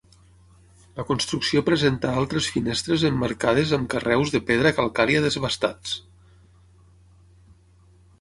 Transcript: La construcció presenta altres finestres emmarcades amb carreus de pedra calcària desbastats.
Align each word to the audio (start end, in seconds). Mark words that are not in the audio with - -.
La 0.99 1.03
construcció 1.07 1.61
presenta 1.65 2.13
altres 2.21 2.47
finestres 2.55 3.03
emmarcades 3.09 3.73
amb 3.77 3.85
carreus 3.95 4.33
de 4.37 4.41
pedra 4.47 4.71
calcària 4.79 5.21
desbastats. 5.27 5.95